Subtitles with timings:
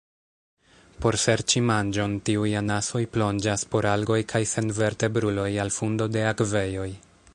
[1.03, 6.89] Por serĉi manĝon tiuj anasoj plonĝas por algoj kaj senvertebruloj al fundo de akvejoj.